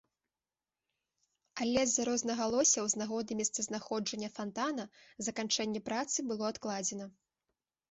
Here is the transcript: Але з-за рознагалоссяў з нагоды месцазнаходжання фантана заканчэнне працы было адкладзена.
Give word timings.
Але 1.65 1.81
з-за 1.89 2.05
рознагалоссяў 2.09 2.85
з 2.95 3.03
нагоды 3.03 3.31
месцазнаходжання 3.43 4.29
фантана 4.41 4.89
заканчэнне 5.31 5.85
працы 5.93 6.29
было 6.33 6.43
адкладзена. 6.53 7.05